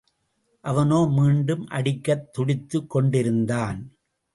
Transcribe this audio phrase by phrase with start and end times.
[0.63, 3.91] அவனோ மீண்டும் அடிக்கத் துடித்துக் கொண்டிருந்தான்.